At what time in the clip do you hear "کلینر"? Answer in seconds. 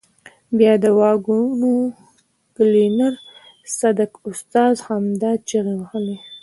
2.55-3.13